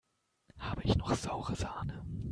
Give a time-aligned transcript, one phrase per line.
[0.57, 2.03] Habe ich noch saure Sahne?